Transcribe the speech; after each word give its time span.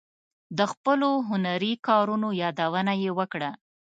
د 0.57 0.59
خپلو 0.71 1.09
هنري 1.29 1.73
کارونو 1.87 2.27
یادونه 2.43 2.93
یې 3.03 3.11
وکړه. 3.19 3.51